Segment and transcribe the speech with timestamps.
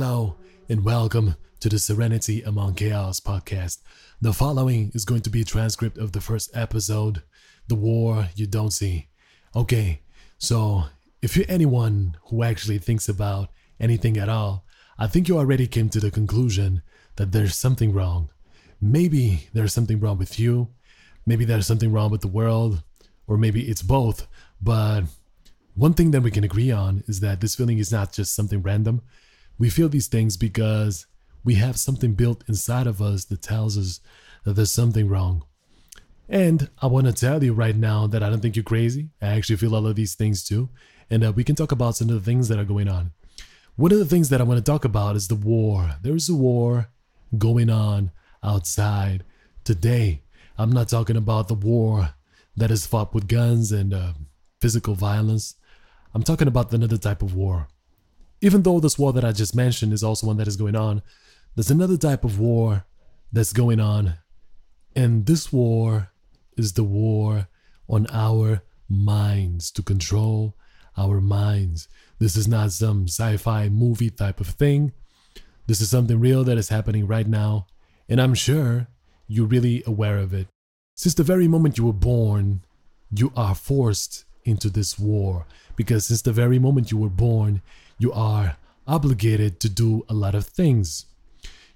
[0.00, 0.36] Hello,
[0.68, 3.78] and welcome to the Serenity Among Chaos podcast.
[4.20, 7.24] The following is going to be a transcript of the first episode,
[7.66, 9.08] The War You Don't See.
[9.56, 10.02] Okay,
[10.38, 10.84] so
[11.20, 13.50] if you're anyone who actually thinks about
[13.80, 14.64] anything at all,
[15.00, 16.82] I think you already came to the conclusion
[17.16, 18.30] that there's something wrong.
[18.80, 20.68] Maybe there's something wrong with you,
[21.26, 22.84] maybe there's something wrong with the world,
[23.26, 24.28] or maybe it's both.
[24.62, 25.06] But
[25.74, 28.62] one thing that we can agree on is that this feeling is not just something
[28.62, 29.02] random.
[29.58, 31.06] We feel these things because
[31.44, 34.00] we have something built inside of us that tells us
[34.44, 35.44] that there's something wrong.
[36.28, 39.08] And I want to tell you right now that I don't think you're crazy.
[39.22, 40.68] I actually feel all of these things too.
[41.10, 43.12] And uh, we can talk about some of the things that are going on.
[43.76, 45.92] One of the things that I want to talk about is the war.
[46.02, 46.90] There's a war
[47.36, 48.10] going on
[48.42, 49.24] outside
[49.64, 50.22] today.
[50.58, 52.10] I'm not talking about the war
[52.56, 54.12] that is fought with guns and uh,
[54.60, 55.54] physical violence.
[56.14, 57.68] I'm talking about another type of war.
[58.40, 61.02] Even though this war that I just mentioned is also one that is going on,
[61.54, 62.84] there's another type of war
[63.32, 64.14] that's going on.
[64.94, 66.12] And this war
[66.56, 67.48] is the war
[67.88, 70.56] on our minds to control
[70.96, 71.88] our minds.
[72.18, 74.92] This is not some sci fi movie type of thing.
[75.66, 77.66] This is something real that is happening right now.
[78.08, 78.88] And I'm sure
[79.26, 80.48] you're really aware of it.
[80.94, 82.64] Since the very moment you were born,
[83.14, 85.46] you are forced into this war.
[85.76, 87.62] Because since the very moment you were born,
[87.98, 91.06] you are obligated to do a lot of things.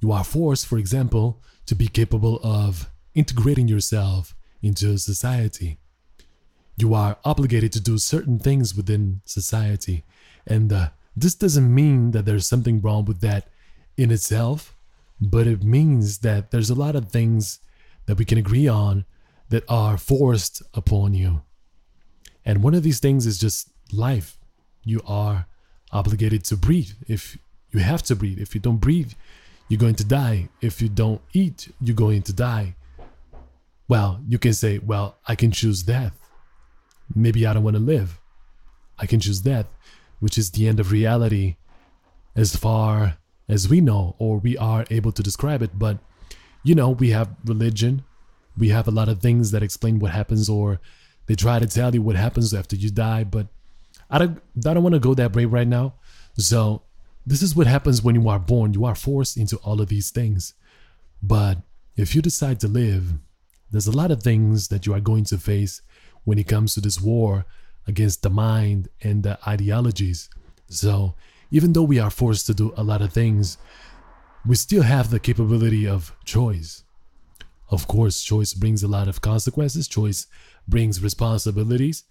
[0.00, 5.78] You are forced, for example, to be capable of integrating yourself into society.
[6.76, 10.04] You are obligated to do certain things within society.
[10.46, 13.48] And uh, this doesn't mean that there's something wrong with that
[13.96, 14.76] in itself,
[15.20, 17.60] but it means that there's a lot of things
[18.04, 19.04] that we can agree on
[19.48, 21.42] that are forced upon you.
[22.46, 24.38] And one of these things is just life.
[24.84, 25.46] You are
[25.90, 26.92] obligated to breathe.
[27.08, 27.36] If
[27.72, 29.12] you have to breathe, if you don't breathe,
[29.68, 30.48] you're going to die.
[30.60, 32.76] If you don't eat, you're going to die.
[33.88, 36.16] Well, you can say, well, I can choose death.
[37.14, 38.20] Maybe I don't want to live.
[38.98, 39.66] I can choose death,
[40.20, 41.56] which is the end of reality
[42.36, 43.18] as far
[43.48, 45.78] as we know or we are able to describe it.
[45.78, 45.98] But,
[46.62, 48.04] you know, we have religion,
[48.56, 50.80] we have a lot of things that explain what happens or
[51.26, 53.24] they try to tell you what happens after you die.
[53.24, 53.48] But
[54.10, 55.94] I don't, I don't want to go that way right now.
[56.36, 56.82] So,
[57.28, 58.72] this is what happens when you are born.
[58.72, 60.54] You are forced into all of these things.
[61.20, 61.58] But
[61.96, 63.14] if you decide to live,
[63.70, 65.82] there's a lot of things that you are going to face
[66.24, 67.44] when it comes to this war
[67.86, 70.28] against the mind and the ideologies.
[70.68, 71.14] So,
[71.50, 73.58] even though we are forced to do a lot of things,
[74.46, 76.84] we still have the capability of choice.
[77.68, 80.26] Of course, choice brings a lot of consequences, choice
[80.68, 82.04] brings responsibilities,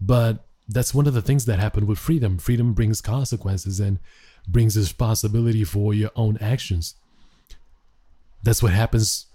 [0.00, 2.38] but that's one of the things that happen with freedom.
[2.38, 3.98] Freedom brings consequences and
[4.48, 6.94] brings responsibility for your own actions.
[8.42, 9.26] That's what happens.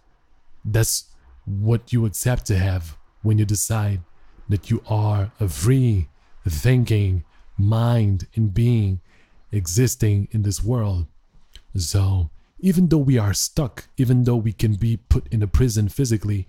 [0.66, 1.06] That's
[1.46, 4.02] what you accept to have when you decide
[4.50, 6.10] that you are a free
[6.48, 7.24] thinking
[7.58, 9.02] mind and being
[9.52, 11.08] existing in this world.
[11.76, 12.30] So,
[12.60, 16.48] even though we are stuck, even though we can be put in a prison physically,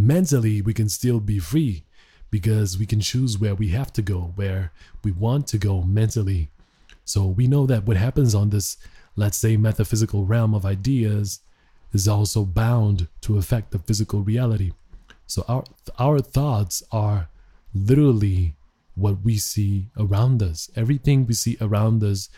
[0.00, 1.84] mentally we can still be free
[2.30, 4.72] because we can choose where we have to go, where
[5.04, 6.48] we want to go mentally.
[7.04, 8.76] So we know that what happens on this,
[9.16, 11.40] let's say, metaphysical realm of ideas
[11.92, 14.72] is also bound to affect the physical reality.
[15.26, 15.64] So our
[15.98, 17.28] our thoughts are
[17.74, 18.54] literally
[18.94, 20.70] what we see around us.
[20.76, 22.28] Everything we see around us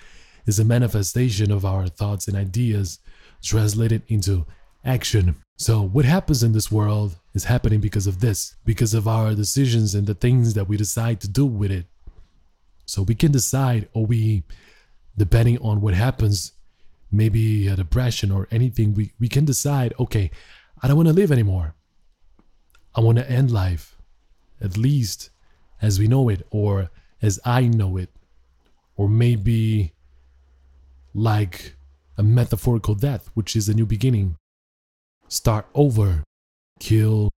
[0.46, 2.98] is a manifestation of our thoughts and ideas
[3.42, 4.46] translated into
[4.84, 5.36] action.
[5.62, 9.94] So, what happens in this world is happening because of this, because of our decisions
[9.94, 11.86] and the things that we decide to do with it.
[12.84, 14.42] So, we can decide, or we,
[15.16, 16.50] depending on what happens,
[17.12, 20.32] maybe a depression or anything, we, we can decide, okay,
[20.82, 21.76] I don't want to live anymore.
[22.96, 23.96] I want to end life,
[24.60, 25.30] at least
[25.80, 26.90] as we know it, or
[27.22, 28.10] as I know it,
[28.96, 29.92] or maybe
[31.14, 31.76] like
[32.18, 34.38] a metaphorical death, which is a new beginning.
[35.32, 36.24] Start over,
[36.78, 37.30] kill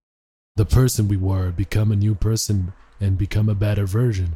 [0.57, 4.35] the person we were, become a new person, and become a better version.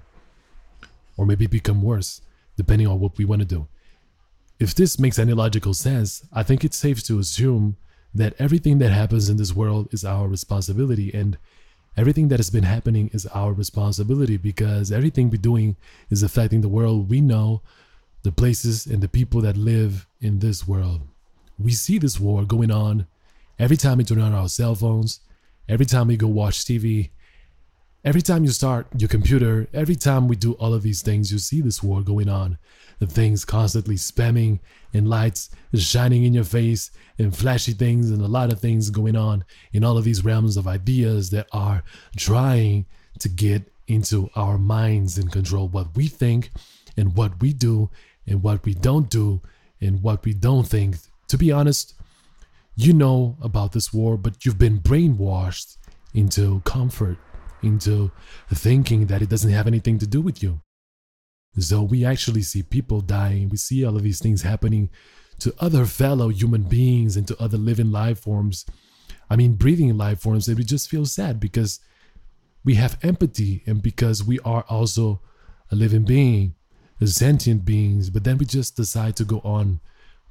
[1.17, 2.21] Or maybe become worse,
[2.56, 3.67] depending on what we want to do.
[4.61, 7.75] If this makes any logical sense, I think it's safe to assume
[8.13, 11.38] that everything that happens in this world is our responsibility and
[11.97, 15.75] everything that has been happening is our responsibility because everything we're doing
[16.09, 17.61] is affecting the world we know,
[18.23, 21.01] the places and the people that live in this world.
[21.57, 23.06] We see this war going on
[23.59, 25.19] every time we turn on our cell phones,
[25.67, 27.09] every time we go watch TV,
[28.06, 31.38] Every time you start your computer, every time we do all of these things, you
[31.38, 32.57] see this war going on.
[33.00, 34.59] The things constantly spamming
[34.94, 39.17] and lights shining in your face and flashy things and a lot of things going
[39.17, 41.83] on in all of these realms of ideas that are
[42.15, 42.85] trying
[43.19, 46.51] to get into our minds and control what we think
[46.95, 47.89] and what we do
[48.25, 49.41] and what we don't do
[49.81, 50.95] and what we don't think.
[51.27, 51.95] To be honest,
[52.75, 55.77] you know about this war, but you've been brainwashed
[56.13, 57.18] into comfort,
[57.62, 58.12] into
[58.54, 60.62] thinking that it doesn't have anything to do with you.
[61.57, 64.89] So we actually see people dying, we see all of these things happening
[65.39, 68.66] to other fellow human beings and to other living life forms.
[69.30, 71.80] I mean, breathing life forms, and we just feel sad because
[72.63, 75.21] we have empathy and because we are also
[75.71, 76.56] a living being,
[77.06, 79.80] sentient beings, but then we just decide to go on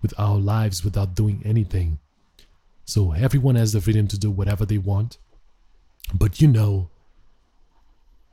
[0.03, 1.99] with our lives without doing anything.
[2.89, 5.19] So everyone has the freedom to do whatever they want,
[6.15, 6.89] but you know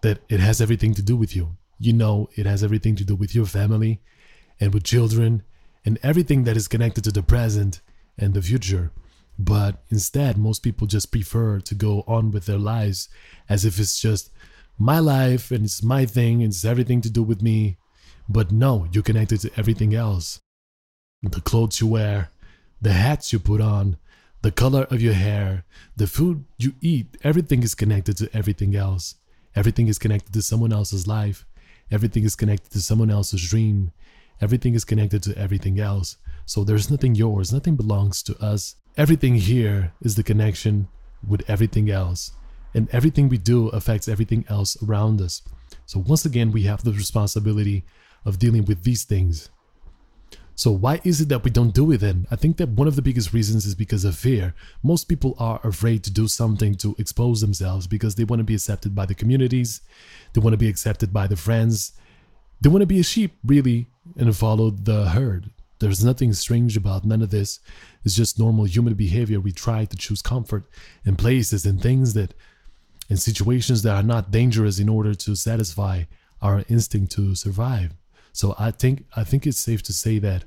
[0.01, 1.57] that it has everything to do with you.
[1.77, 3.99] You know it has everything to do with your family
[4.61, 5.43] and with children
[5.83, 7.81] and everything that is connected to the present
[8.17, 8.93] and the future.
[9.37, 13.09] But instead, most people just prefer to go on with their lives
[13.49, 14.31] as if it's just
[14.79, 17.75] my life and it's my thing and it's everything to do with me.
[18.29, 20.39] But no, you're connected to everything else.
[21.21, 22.29] The clothes you wear,
[22.81, 23.97] the hats you put on,
[24.45, 25.65] the color of your hair,
[25.97, 29.15] the food you eat, everything is connected to everything else.
[29.55, 31.47] Everything is connected to someone else's life.
[31.89, 33.91] Everything is connected to someone else's dream.
[34.39, 36.17] Everything is connected to everything else.
[36.45, 38.75] So there's nothing yours, nothing belongs to us.
[38.95, 40.89] Everything here is the connection
[41.27, 42.31] with everything else.
[42.75, 45.41] And everything we do affects everything else around us.
[45.87, 47.83] So once again, we have the responsibility
[48.25, 49.49] of dealing with these things.
[50.55, 52.27] So why is it that we don't do it then?
[52.31, 54.53] I think that one of the biggest reasons is because of fear.
[54.81, 58.55] Most people are afraid to do something to expose themselves because they want to be
[58.55, 59.81] accepted by the communities,
[60.33, 61.91] they want to be accepted by the friends,
[62.61, 63.87] they want to be a sheep, really,
[64.17, 65.51] and follow the herd.
[65.79, 67.59] There's nothing strange about none of this.
[68.05, 69.41] It's just normal human behavior.
[69.41, 70.63] We try to choose comfort
[71.03, 72.33] in places and things that,
[73.09, 76.03] in situations that are not dangerous in order to satisfy
[76.41, 77.93] our instinct to survive.
[78.35, 80.43] So I think I think it's safe to say that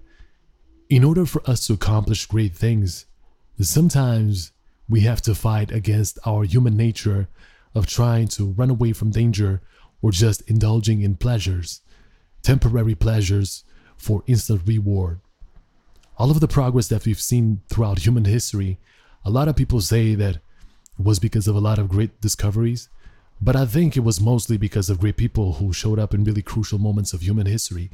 [0.90, 3.06] in order for us to accomplish great things,
[3.60, 4.52] sometimes
[4.88, 7.28] we have to fight against our human nature
[7.74, 9.62] of trying to run away from danger
[10.02, 11.80] or just indulging in pleasures
[12.42, 13.64] temporary pleasures
[13.96, 15.20] for instant reward.
[16.18, 18.78] All of the progress that we've seen throughout human history,
[19.24, 20.38] a lot of people say that
[20.98, 22.88] was because of a lot of great discoveries,
[23.40, 26.42] but I think it was mostly because of great people who showed up in really
[26.42, 27.90] crucial moments of human history.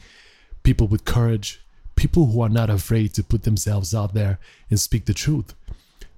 [0.62, 1.64] People with courage,
[1.96, 4.38] people who are not afraid to put themselves out there
[4.70, 5.54] and speak the truth.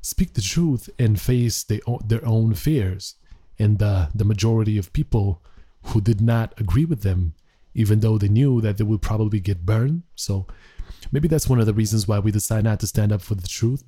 [0.03, 3.17] Speak the truth and face their own fears.
[3.59, 5.43] And uh, the majority of people
[5.87, 7.35] who did not agree with them
[7.77, 10.03] even though they knew that they would probably get burned.
[10.15, 10.47] So
[11.13, 13.47] maybe that's one of the reasons why we decide not to stand up for the
[13.47, 13.85] truth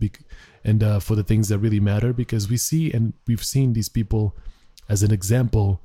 [0.62, 3.88] and uh, for the things that really matter because we see and we've seen these
[3.88, 4.36] people
[4.88, 5.80] as an example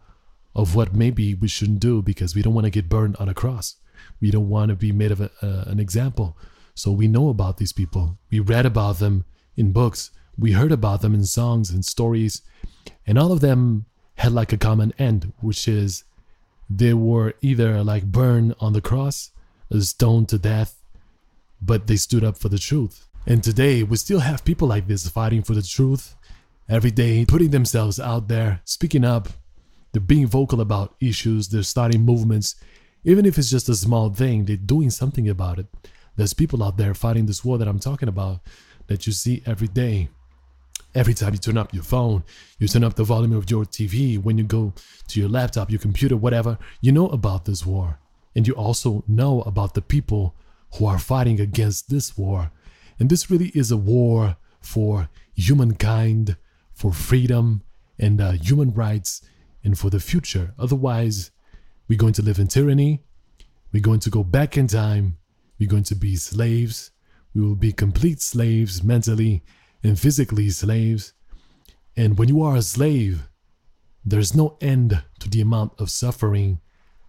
[0.55, 3.33] of what maybe we shouldn't do because we don't want to get burned on a
[3.33, 3.75] cross.
[4.21, 6.37] We don't want to be made of a, an example.
[6.75, 8.17] So we know about these people.
[8.31, 9.25] We read about them
[9.57, 10.11] in books.
[10.37, 12.41] We heard about them in songs and stories.
[13.05, 13.85] And all of them
[14.15, 16.03] had like a common end, which is
[16.69, 19.31] they were either like burned on the cross,
[19.79, 20.81] stoned to death,
[21.61, 23.07] but they stood up for the truth.
[23.25, 26.15] And today, we still have people like this fighting for the truth
[26.69, 29.29] every day, putting themselves out there, speaking up.
[29.91, 32.55] They're being vocal about issues, they're starting movements.
[33.03, 35.67] Even if it's just a small thing, they're doing something about it.
[36.15, 38.39] There's people out there fighting this war that I'm talking about
[38.87, 40.09] that you see every day.
[40.95, 42.23] Every time you turn up your phone,
[42.59, 44.73] you turn up the volume of your TV, when you go
[45.07, 47.99] to your laptop, your computer, whatever, you know about this war.
[48.35, 50.35] And you also know about the people
[50.75, 52.51] who are fighting against this war.
[52.99, 56.37] And this really is a war for humankind,
[56.83, 57.63] for freedom
[57.97, 59.21] and uh, human rights,
[59.63, 60.53] and for the future.
[60.59, 61.31] Otherwise,
[61.87, 63.01] we're going to live in tyranny.
[63.71, 65.15] We're going to go back in time.
[65.57, 66.91] We're going to be slaves.
[67.33, 69.43] We will be complete slaves mentally
[69.81, 71.13] and physically slaves.
[71.95, 73.29] And when you are a slave,
[74.03, 76.59] there's no end to the amount of suffering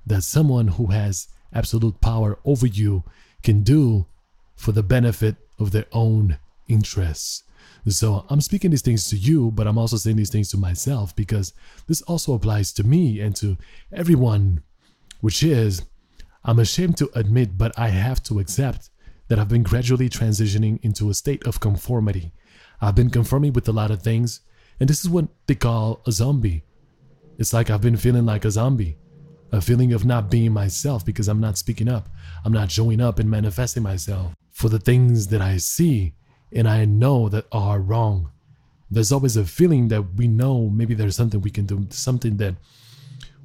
[0.07, 3.03] that someone who has absolute power over you
[3.43, 4.07] can do
[4.55, 6.39] for the benefit of their own
[6.69, 7.43] interests.
[7.87, 11.15] So I'm speaking these things to you, but I'm also saying these things to myself
[11.15, 11.53] because
[11.87, 13.57] this also applies to me and to
[13.93, 14.63] everyone,
[15.21, 15.83] which is
[16.45, 18.91] I'm ashamed to admit, but I have to accept
[19.29, 22.33] that I've been gradually transitioning into a state of conformity
[22.81, 24.41] I've been conforming with a lot of things,
[24.79, 26.65] and this is what they call a zombie.
[27.39, 28.99] It's like I've been feeling like a zombie,
[29.53, 32.09] a feeling of not being myself because I'm not speaking up.
[32.45, 36.15] I'm not showing up and manifesting myself for the things that I see
[36.55, 38.31] and I know that are wrong.
[38.91, 42.55] There's always a feeling that we know maybe there's something we can do, something that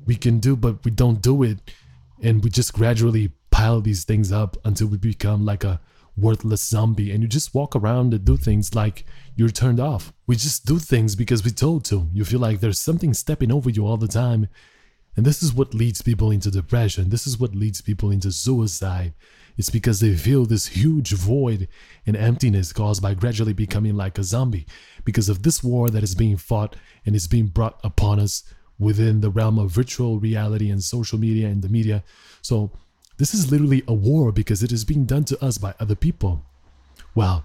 [0.06, 1.58] we can do, but we don't do it.
[2.22, 5.82] And we just gradually pile these things up until we become like a
[6.18, 10.13] worthless zombie and you just walk around and do things like you're turned off.
[10.28, 12.10] We just do things because we're told to.
[12.13, 14.50] You feel like there's something stepping over you all the time.
[15.16, 17.10] And this is what leads people into depression.
[17.10, 19.13] This is what leads people into suicide.
[19.60, 21.68] It's because they feel this huge void
[22.08, 24.66] and emptiness caused by gradually becoming like a zombie
[25.04, 28.46] because of this war that is being fought and is being brought upon us
[28.80, 32.06] within the realm of virtual reality and social media and the media.
[32.42, 32.72] So
[33.18, 36.46] this is literally a war because it is being done to us by other people.
[37.13, 37.44] Well,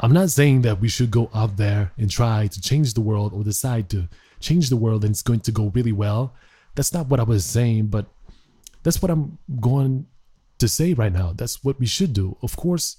[0.00, 3.32] I'm not saying that we should go out there and try to change the world
[3.32, 4.08] or decide to
[4.40, 6.34] change the world and it's going to go really well.
[6.74, 8.06] That's not what I was saying, but
[8.82, 10.08] that's what I'm going
[10.58, 11.32] to say right now.
[11.34, 12.36] That's what we should do.
[12.42, 12.96] Of course,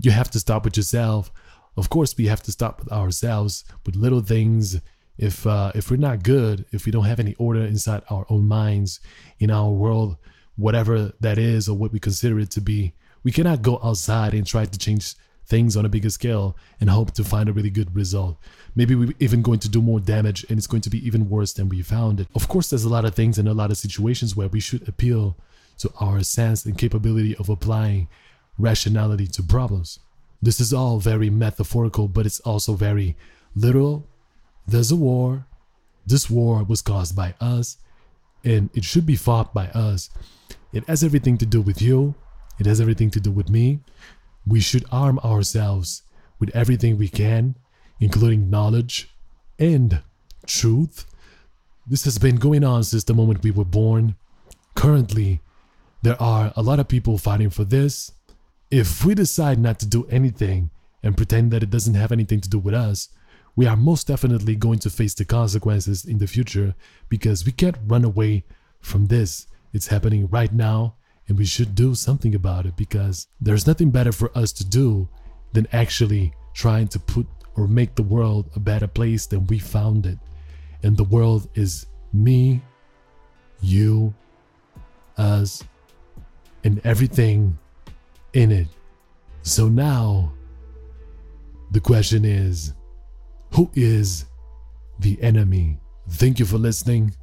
[0.00, 1.32] you have to stop with yourself.
[1.76, 4.80] Of course, we have to stop with ourselves with little things.
[5.16, 8.46] If uh, if we're not good, if we don't have any order inside our own
[8.46, 9.00] minds,
[9.38, 10.16] in our world,
[10.56, 12.94] whatever that is or what we consider it to be.
[13.22, 15.14] We cannot go outside and try to change
[15.46, 18.38] things on a bigger scale and hope to find a really good result.
[18.74, 21.52] Maybe we're even going to do more damage and it's going to be even worse
[21.52, 22.28] than we found it.
[22.34, 24.88] Of course, there's a lot of things and a lot of situations where we should
[24.88, 25.36] appeal
[25.78, 28.08] to our sense and capability of applying
[28.58, 29.98] rationality to problems.
[30.40, 33.16] This is all very metaphorical, but it's also very
[33.54, 34.06] literal.
[34.66, 35.46] There's a war.
[36.06, 37.78] This war was caused by us,
[38.44, 40.10] and it should be fought by us.
[40.72, 42.14] It has everything to do with you.
[42.58, 43.80] It has everything to do with me.
[44.46, 46.02] We should arm ourselves
[46.38, 47.56] with everything we can,
[48.00, 49.08] including knowledge
[49.58, 50.02] and
[50.46, 51.06] truth.
[51.86, 54.16] This has been going on since the moment we were born.
[54.74, 55.40] Currently,
[56.04, 58.12] there are a lot of people fighting for this.
[58.70, 60.68] If we decide not to do anything
[61.02, 63.08] and pretend that it doesn't have anything to do with us,
[63.56, 66.74] we are most definitely going to face the consequences in the future
[67.08, 68.44] because we can't run away
[68.80, 69.46] from this.
[69.72, 70.96] It's happening right now,
[71.26, 75.08] and we should do something about it because there's nothing better for us to do
[75.54, 80.04] than actually trying to put or make the world a better place than we found
[80.04, 80.18] it.
[80.82, 82.60] And the world is me,
[83.62, 84.12] you,
[85.16, 85.64] us,
[86.64, 87.56] and everything
[88.32, 88.66] in it.
[89.42, 90.32] So now,
[91.70, 92.72] the question is
[93.52, 94.24] who is
[94.98, 95.78] the enemy?
[96.08, 97.14] Thank you for listening,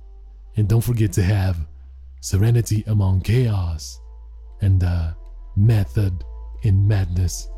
[0.55, 1.57] and don't forget to have
[2.21, 3.99] serenity among chaos,
[4.61, 5.17] and a
[5.55, 6.23] method
[6.63, 7.49] in madness.